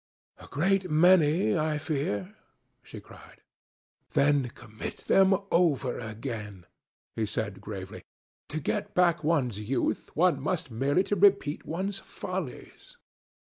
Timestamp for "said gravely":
7.27-8.01